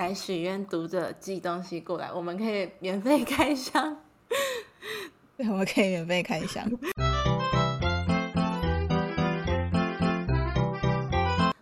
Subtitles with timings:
[0.00, 3.98] 来许愿读者寄东西过来，我们可以免费开箱。
[5.36, 6.66] 对， 我们可以免费开箱。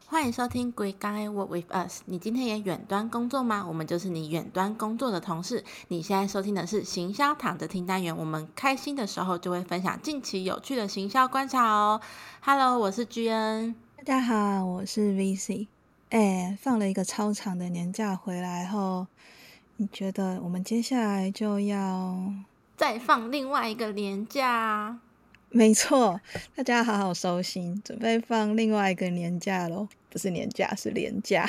[0.06, 2.00] 欢迎收听《Great Guy Work with Us》。
[2.04, 3.66] 你今天也远端工作吗？
[3.66, 5.64] 我们就是你远端工作的同事。
[5.88, 8.16] 你现在收听的是行销躺着听单元。
[8.16, 12.00] 我们开心的时候就会分享近期有趣的行销观察哦。
[12.42, 13.74] Hello，我是 G N。
[13.96, 15.66] 大家好，我是 V C。
[16.10, 19.06] 哎，放了一个超长的年假回来后，
[19.76, 22.32] 你觉得我们接下来就要
[22.78, 24.98] 再放另外一个年假？
[25.50, 26.18] 没错，
[26.56, 29.86] 大家好好收心，准备放另外一个年假喽！
[30.08, 31.46] 不是年假，是年假。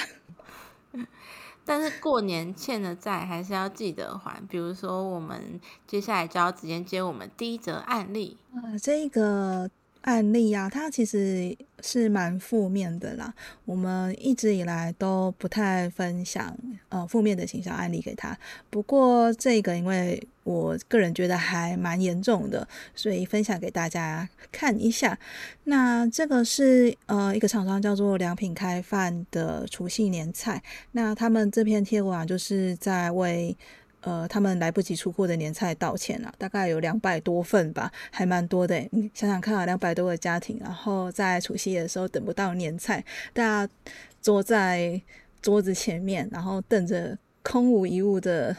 [1.63, 4.45] 但是过年欠的债还是要记得还。
[4.49, 8.35] 比如说，我们接下来就要直接接我们第一则案例。
[8.53, 9.69] 呃，这个。
[10.01, 13.33] 案例啊，它其实是蛮负面的啦。
[13.65, 18.37] 我们一直以来都不太分享呃负面的形象案例给他。
[18.69, 25.17] 不过这个，因为我个人觉得还蛮严重的，所以分享给大家看一下。
[25.65, 30.63] 那这个是呃一个厂商叫做良品开饭的除夕年菜。
[30.93, 33.55] 那他们这篇贴文啊，就是在为。
[34.01, 38.79] 呃，他们来不及出货的年菜道歉了，大概有两百多份吧，还蛮多的。
[38.91, 43.73] 你想想看啊，两百多个家庭，然后在除夕的时候等不到年菜，大家
[44.21, 45.01] 坐在
[45.41, 48.55] 桌子前面，然后瞪着空无一物的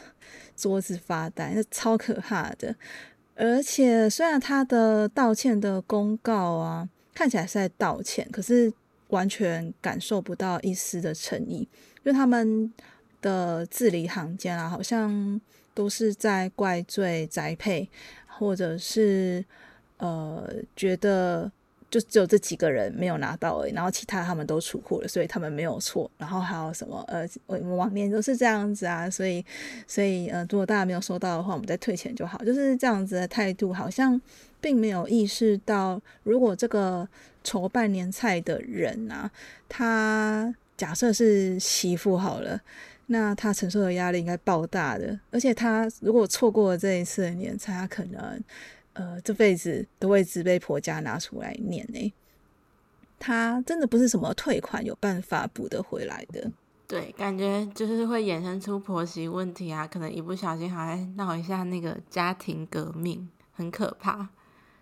[0.55, 2.75] 桌子发呆，那超可怕的。
[3.35, 8.71] 而且虽然他的道歉的公告啊，看起来是在道歉，可是
[9.07, 11.67] 完全感受不到一丝的诚意，
[12.03, 12.71] 因为他们。
[13.21, 15.39] 的字里行间啊，好像
[15.73, 17.87] 都是在怪罪宅配，
[18.27, 19.43] 或者是
[19.97, 21.51] 呃觉得
[21.89, 26.09] 就只有这几个人没有拿到而已，然后其他他们都出货了，所以他们没有错。
[26.17, 29.43] 然后还有什么呃，我们往年都是这样子啊，所以
[29.85, 34.19] 所以呃，如果大家没有收到的话，我们再退钱就好，就是这样子的态度，好像
[34.59, 37.07] 并没有意识到，如果这个
[37.43, 39.29] 筹办年菜的人啊，
[39.67, 42.59] 他假设是媳妇好了。
[43.11, 48.41] 那他承受的压力应该爆大的，而且他如果错过了这一次的年菜，他可能
[48.93, 52.13] 呃这辈子都会只被婆家拿出来念呢。
[53.19, 56.49] 他真的不是什么退款有办法补得回来的。
[56.87, 64.29] 对，感觉就是会衍生出婆媳问题啊，可能一不小心还闹一下那个家庭革命，很可怕。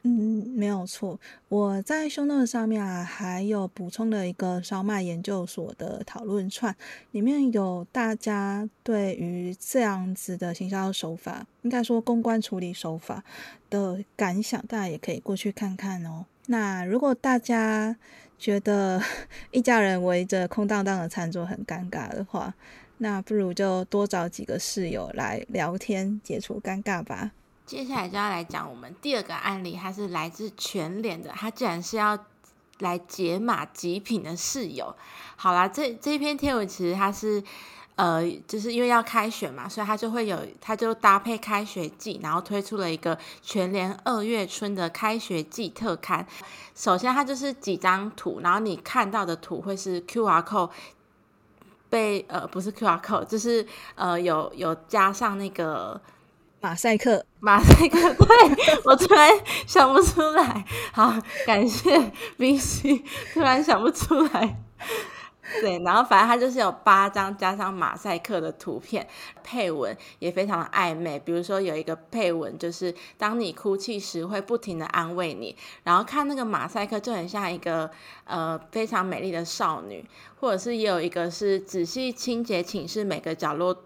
[0.03, 1.19] 嗯，没有错。
[1.49, 6.73] 我在胸那上面啊，还有补充了一个烧麦研究所的讨论串，
[7.11, 13.21] 里面有大家对于这样子的行销手法，应该说公关处理手法
[13.69, 16.25] 的感想，大家也可以过去看看哦。
[16.47, 17.95] 那如果大家
[18.37, 19.01] 觉得
[19.51, 22.53] 一家人围着空荡荡的餐桌很尴尬的话，
[22.99, 27.31] 那不如就多找几个室友来聊天，解除尴尬吧。
[27.69, 32.17] 接下来就要来讲我们第二个案例，它是来自全联的，他竟然是要
[32.79, 34.95] 来解码极品的室友。
[35.35, 37.43] 好啦，这这篇贴文其实它是，
[37.93, 46.25] 呃，就是因为要开学嘛，所以它就会有，它就搭配开学季，然后推出了一个全联二月春的开学季特刊。
[46.73, 50.71] 首先它就是几张图，然后你看到的图会是 Q R code
[51.87, 56.01] 被呃不是 Q R code，就是呃有有加上那个。
[56.61, 59.31] 马赛克，马赛克，对我突然
[59.65, 60.65] 想不出来。
[60.91, 61.13] 好，
[61.45, 63.01] 感谢 B C，
[63.33, 64.57] 突然想不出来。
[65.61, 69.07] 对，然后反正它就是有八张加上马赛克的图片，
[69.41, 71.17] 配文也非常的暧昧。
[71.17, 77.89] 比如说有一个配文就是当你哭泣时会不停的安慰你，然后看那个马赛克就很像一个
[78.25, 80.05] 呃非常美丽的少女，
[80.39, 83.85] 或者是也有一个是仔细清洁寝室每个角落。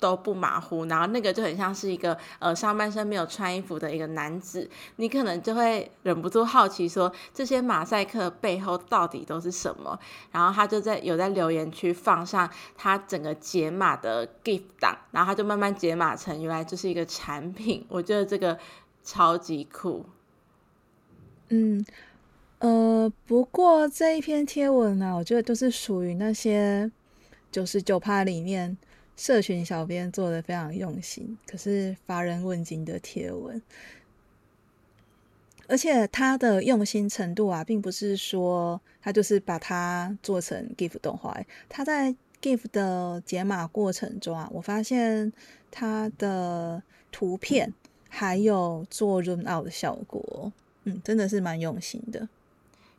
[0.00, 9.96] 都不马虎，然后那个就很像是一个呃上半身没有穿衣服的一个男子，你可能就会忍不住好奇说这些马赛克背后到底都是什么？
[10.32, 18.58] 然后他就在有在留言区放上他整个解码的 GIF 档，然后他就慢慢解码成原来就是一个产品，我觉得这个
[19.04, 20.06] 超级酷。
[21.50, 21.84] 嗯，
[22.60, 26.90] 呃，不过这一篇贴文呢，我觉得都是属于那些
[27.52, 28.78] 九十九趴里面。
[29.20, 33.60] 社群小编做的非常用心，可是乏人问津的贴文，
[35.68, 41.38] 而且他的用心程度啊，并不是说他就是把它做成 GIF 动画，
[41.68, 45.30] 他在 GIF 的解码过程中啊，我发现
[45.70, 46.82] 他的
[47.12, 47.74] 图片
[48.08, 50.50] 还有做 Run Out 的效果，
[50.84, 52.26] 嗯，真的是蛮用心的。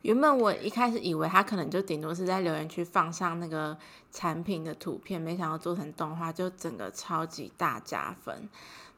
[0.02, 3.76] 原本我一开始以为他可能就顶多是在留言区放上那个
[4.10, 8.48] 产品的图片，没想到做成动画就整个超级大加分。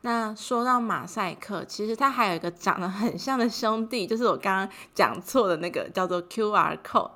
[0.01, 7.11] 那说到马赛克，其实他还有一个长得很像的兄弟，就是我刚刚讲错的那个叫做 QR code。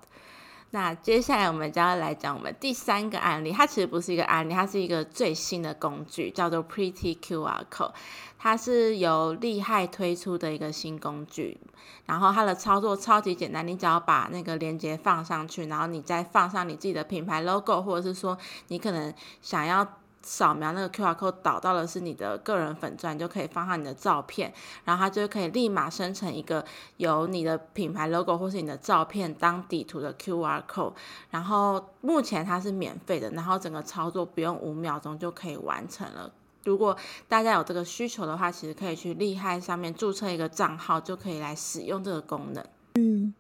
[0.70, 7.93] 那接下来我们就要来讲我们第三个案例，它其实不是一个案例，它是一个最新的工具，叫做 Pretty QR Code。
[8.38, 11.59] 它是由厉害推出的一个新工具，
[12.06, 18.37] 然后它的操作超级简单，你只要把那个链接放上去，然后你再放上你自己的品牌 logo，或者是说
[18.69, 19.87] 你可能想要。
[20.31, 24.53] 扫描那个 QR code 导到的是你的个人粉钻，就可以放上你的照片，
[24.85, 26.63] 然后它就可以立马生成一个
[26.99, 30.93] 有你的品牌 logo 或是你的照片当底图的 QR code。
[31.31, 36.31] 然后目前它是免费的，然后整个操作不用五秒钟就可以完成了。
[36.65, 36.95] 如果
[37.27, 42.63] 大家有这个需求的话，其实可以去厉害上面注册一个账号，就可以来使用这个功能。
[42.97, 43.33] 嗯，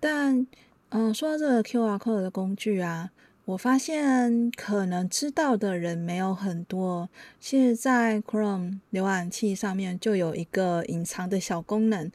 [0.00, 0.46] 但
[0.88, 3.10] 嗯，说到这个 QR code 的工具啊。
[3.46, 7.08] 我发现可能知道的人没有很多。
[7.38, 12.10] 其实，在 Chrome 浏览器上面就有一个隐藏的小功能。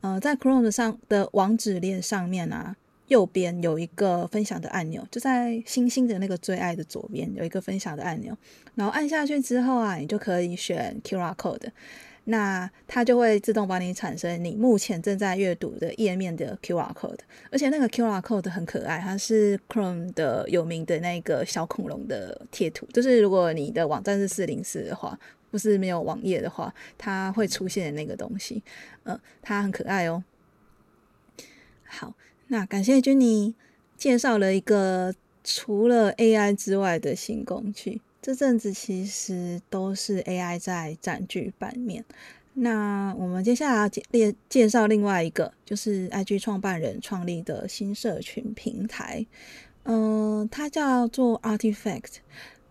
[0.00, 2.74] 呃，在 Chrome 上的网址链上面啊，
[3.06, 8.36] 右边有一个分享的按钮，就在星星的那个最爱的左边有一个分享的按钮。
[8.74, 11.68] 然后按下去之后啊，你就可以选 QR code。
[12.24, 17.18] 那它就会自动帮你产生你目前正在阅读的页面的 QR code，
[17.50, 22.86] 而且那个 QR code 很可爱，它是 Chrome 的有名的那个小恐龙的贴图。
[22.92, 25.18] 就是如果你的网站是四零四的话，
[25.50, 28.62] 不是没有网页的话，它会出现的那个东西。
[29.02, 30.22] 嗯，它很可爱哦。
[31.84, 32.14] 好，
[32.46, 33.54] 那感谢君妮
[33.96, 38.00] 介绍了一个除了 AI 之外的新工具。
[38.22, 42.04] 这阵子其实都是 AI 在占据版面。
[42.54, 49.26] 那我们接下来要介介绍另外一个，就是 IG 创办人创立的新社群平台，
[49.84, 52.16] 嗯，它叫做 Artifact。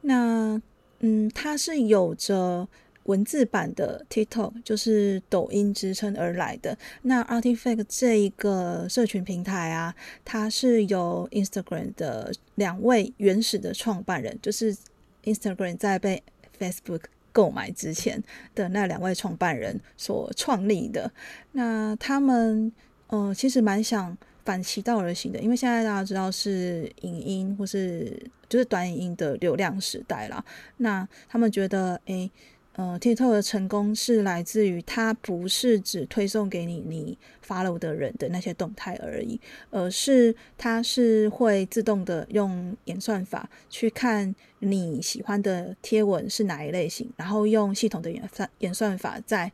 [0.02, 0.62] 那
[1.00, 2.68] 嗯，它是有着
[3.04, 6.78] 文字版的 TikTok，就是抖音支撑而来的。
[7.02, 9.94] 那 Artifact 这一个社群平台啊，
[10.24, 14.78] 它是由 Instagram 的两位原始的创办人，就是。
[15.24, 16.22] Instagram 在被
[16.60, 18.22] Facebook 购买之前
[18.54, 21.12] 的那两位创办人所创立的，
[21.54, 22.72] 那他们
[23.08, 30.44] 呃其实蛮想反其道而行的，因为现在大家知道是影音或是就是短影音的流量时代啦，
[30.78, 32.30] 那他们觉得诶。
[32.74, 39.40] 呃，TikTok 的成功是来自于它不是只推送给你你 follow 的人的那些动态而已，
[39.70, 49.52] 而是它是会自动的用演算法去看你喜欢的贴文是哪一类型，然后用系统的演算演算法在。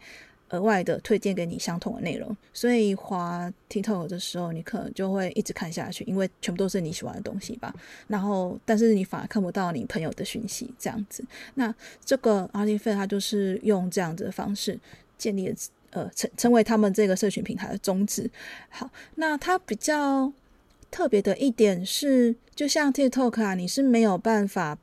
[0.49, 7.73] 额外的推荐给你相同的内容，所以滑 TikTok 的时候，你可能就会一直看下去，因为全部都是你喜欢的东西吧。
[8.07, 11.25] 然后，但是你反而看不到你朋友的讯息，这样子。
[11.55, 11.73] 那
[12.05, 14.79] 这个 Artifact 它就是用这样子的方式
[15.17, 15.53] 建立，
[15.91, 18.29] 呃，成成为他们这个社群平台的宗旨。
[18.69, 20.31] 好，那它比较
[20.89, 24.77] 特别的一点是，就像 TikTok 啊，你是没有办法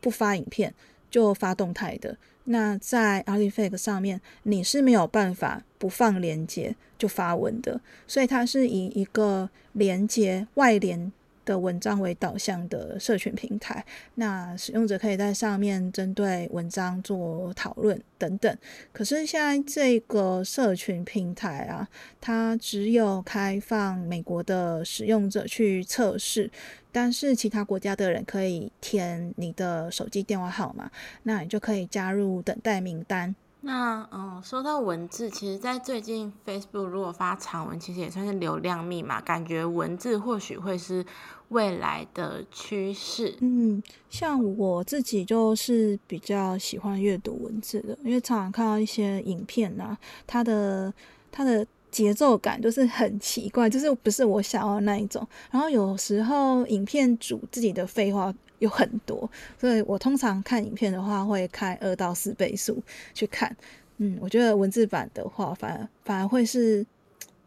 [0.00, 0.72] 不发影片
[1.10, 2.16] 就发动态的。
[2.50, 11.12] 那在 Artifact 上面，你是没有办法不放连接就发文的，所以它是以一个连接外连。
[11.50, 18.56] 的文章为导向的社群平台，那使用者可以在上面针对文章做讨论等等。
[18.92, 21.88] 可是现在这个社群平台啊，
[22.20, 26.48] 它只有开放美国的使用者去测试，
[26.92, 30.88] 但是其他国家的人可以填你的手机电话号码，
[31.24, 33.34] 那你就可以加入等待名单。
[33.62, 41.04] 那嗯，说到文字，其实，在最近 Facebook 如果发长文，其实也算是流量密码，感觉文字或许会是
[41.50, 43.36] 未来的趋势。
[43.40, 50.90] 嗯，像我自己就是比较喜欢阅读文字的，因为常常看到一些影片啊，它的
[51.30, 55.26] 它的节奏感就是很奇怪，就是不是我想要那一种。
[55.50, 58.34] 然后有时候影片主自己的废话。
[58.60, 62.80] 有很多，所以我通常看影片的话会开二到四倍速
[63.12, 63.54] 去看。
[63.96, 66.86] 嗯，我觉得文字版的话，反而反而会是，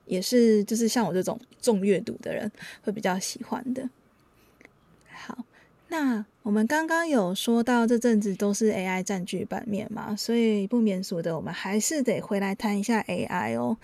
[0.05, 2.51] 也是就是像我这种重阅读的人
[2.83, 3.89] 会比较喜欢的。
[5.09, 5.45] 好，
[5.87, 13.77] 那我们刚刚有说到这阵子都是 AI 占据版面嘛，所以不免俗的，我们还是得回来谈一下 AI 哦。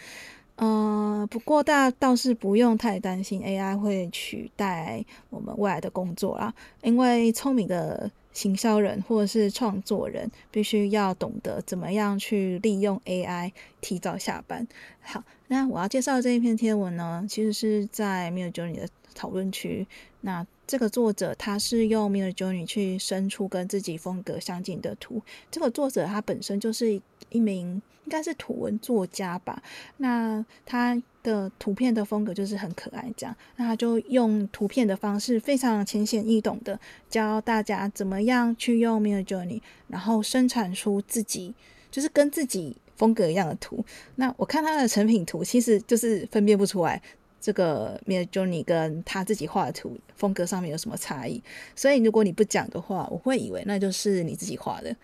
[0.62, 14.68] 嗯，不过大家倒是不用太担心 AI 会取代我们未来的工作啦，因为聪明的行销人或者是创作人，必须要懂得怎么样去利用 AI 提早下班。
[15.00, 19.88] 好，那我要介绍这一篇贴文呢，其实是在 Midjourney 的讨论区。
[20.22, 25.22] 那这个作者他是用 Midjourney 去生出跟自己风格相近的图。
[25.50, 29.62] 这个作者他本身就是一名应该是图文作家吧。
[29.98, 41.54] 那他的图片的风格就是很可爱，这样，那他就用图片的方式，非常浅显易懂的教大家怎么样去用 Midjourney，然后生产出自己
[41.92, 43.86] 就是跟自己风格一样的图。
[44.16, 47.00] 那我看他的成品图，其实就是分辨不出来
[47.39, 51.44] 这个 Midjourney 跟他自己画的图风格上面有什么差异。
[51.75, 54.96] 所以如果你不讲的话，我会以为那就是你自己画的。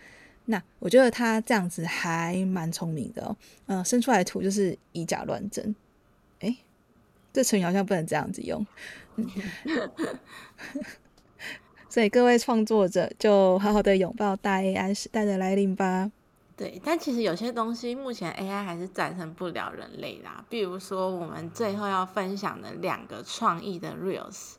[0.46, 3.36] 那我觉得他这样子还蛮聪明的哦，
[3.66, 5.74] 嗯，生出来的图就是以假乱真。
[6.40, 6.56] 哎，
[7.32, 8.64] 这成语好像不能这样子用。
[11.88, 16.12] 所以各位创作者就好好的拥抱大 AI 时代的来临吧。
[16.56, 20.44] 对，但其实有些东西目前 AI 还是战胜不了人类啦。
[20.48, 24.54] 比如说我们最后要分享的两个创意的 Reels。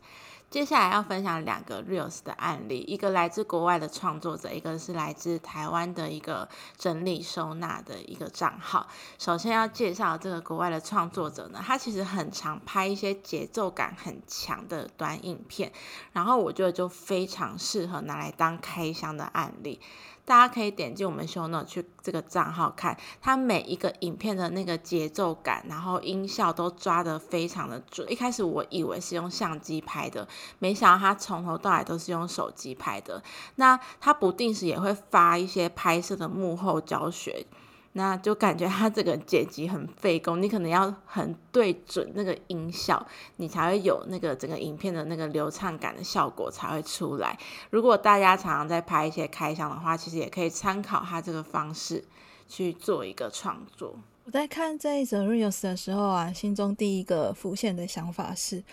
[0.49, 8.87] 接下来要分享两个 reels 的案例，一个来自国外的创作者，一个是来自台湾的一个整理收纳的一个账号。
[9.19, 15.73] 首先要介绍这个国外的创作者呢，他其实很常拍一些节奏感很强的短影片，
[16.13, 19.81] 然后我觉得就非常适合拿来当开箱的案例。
[20.23, 28.11] 大家可以点进我们 show note 去这个账号看，它每一个影片的那个节奏感，然后音效都抓得非常的准。
[28.11, 30.27] 一开始我以为是用相机拍的，
[30.59, 33.21] 没想到他从头到尾都是用手机拍的。
[33.55, 37.45] 那他不定时也会发一些拍摄的幕后教学。
[37.93, 43.03] 那就感觉他这个剪辑很费工，你可能要很对准那个音效，
[43.37, 47.35] 你才会有那个整个影片的那个流畅感的效果才会出来。
[47.71, 52.05] 如果大家常常在拍一些开箱的话，其实也可以参考他这个方式
[52.47, 53.95] 去做一个创作。
[54.25, 58.63] 我在看这一则 reels 的时候啊，心中第一个浮现的想法是：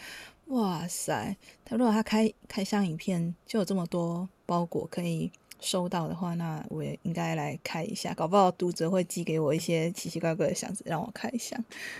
[0.46, 5.30] 哇塞，他如果他开开箱影片就有这么多包裹可以。
[5.60, 11.58] 收到的话，那我也应该来开一下，搞不好读者会寄给我一些奇奇怪怪的箱子让我开箱。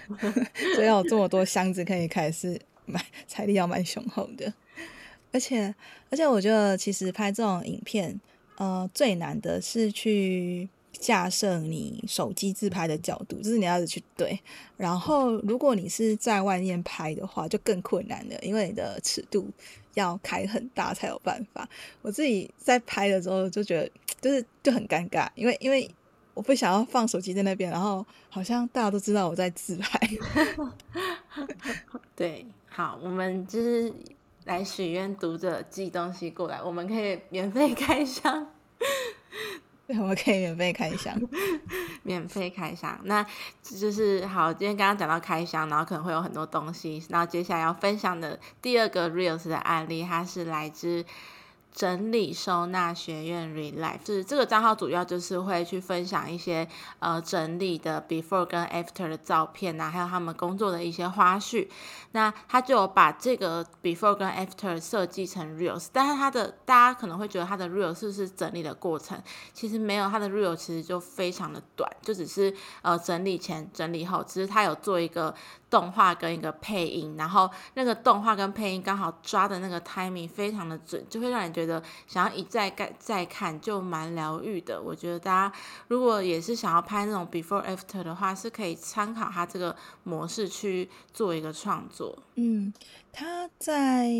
[0.74, 4.52] 所以有这么多箱子可以开，是蛮财力要蛮雄厚的。
[5.32, 5.74] 而且，
[6.10, 8.20] 而且我觉得其实拍这种影片，
[8.56, 14.38] 呃，最难的是去架设你手机自拍的角度，就是你要去对。
[14.76, 19.48] 然后，如果你是在外面拍的话，就更困难了，因为你的尺度。
[19.94, 21.68] 要开很大才有办法。
[22.02, 25.88] 我自己在拍的时候就觉得，就是就很尴尬，因为因为
[26.34, 30.00] 我不想要放手机在那边，然后好像大家都知道我在自拍。
[32.16, 33.94] 对，好，我们就是
[34.46, 38.48] 来许愿读者寄东西过来，我们可以免费开箱。
[39.86, 41.14] 对， 我可以免费开箱，
[42.02, 42.98] 免费开箱。
[43.04, 43.24] 那
[43.62, 47.02] 就是好，今天刚刚讲到开箱，然后可能会有很多东西。
[47.08, 51.04] 然后接下来要分享的第二个 reels 的案例，它是来自。
[51.74, 56.66] 整理收纳学院 Relife 就是这个账号，主要就是会去分享一些
[57.00, 61.68] 呃整理的 before 跟 after 的照片呐，还有他们工作的一些花絮。
[62.12, 69.20] 那他就有把这个 before 跟 after 设计成 reels，但是他的大家可能会觉得他的 reels 是不是整理的过程？
[69.52, 75.34] 其实没有，他的 reels 其实就非常的短，就只是呃整理前、整理后，只是他有做一个。
[75.70, 81.63] 动画跟一个配音，然后那个动画跟配音刚好抓的那个 timing 非常的准，就会让人觉
[82.06, 84.80] 想要一再看再看，就蛮疗愈的。
[84.80, 85.56] 我觉得大家
[85.88, 92.18] 如果也是想要拍那种 before after 的话，是可以参考他这个模式去做一个创作。
[92.34, 92.72] 嗯，
[93.12, 94.10] 他在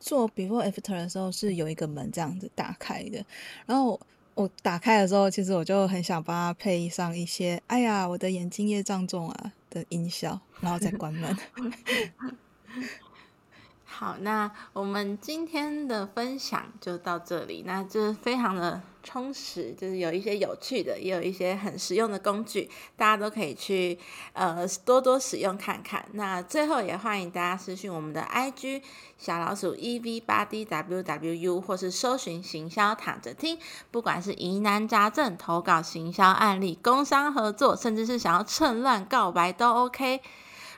[0.00, 3.24] 做 before after 的时候是有一个门这样子打开的，
[3.66, 4.00] 然后
[4.34, 9.52] 我打开的时候，其实我就很想帮他配上一些，哎呀，我的眼睛业障重啊。
[9.70, 11.36] 的音效，然后再关门。
[13.90, 17.64] 好，那我们今天的分享就到这里。
[17.66, 23.98] 那就是非常的充实，就是有一些有趣的，也有一些很实用的工具，大家都可以去
[24.34, 26.04] 呃多多使用看看。
[26.12, 28.82] 那最后也欢迎大家私讯我们的 IG
[29.16, 33.58] 小老鼠 EV 八 DWWU，或是搜寻行销躺着听，
[33.90, 40.20] 不管是疑难杂症、投稿行销案例、工商合作，甚至是想要趁乱告白都 OK。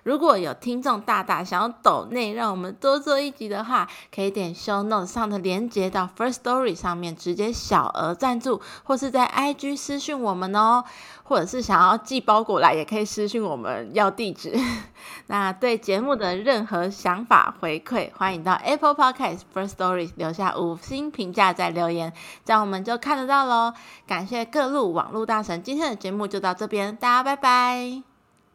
[0.03, 10.85] 如果有听众大大想要抖内，让我们多做一集的话，可以点 Show Notes 上的连接到 First Story 上面直接小额赞助，或是在 IG 私讯我们哦。
[11.23, 14.53] 或者是想要寄包裹来，也可以私信我们要地址。
[15.29, 22.13] 那对节目的任何想法回馈，欢迎到 Apple Podcast First Story 留下五星评价再留言，
[22.45, 23.73] 这样我们就看得到喽。
[24.09, 28.03] 感谢各路网络大神，今天的节目就到这边，大家拜拜，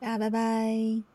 [0.01, 1.14] 大家拜拜。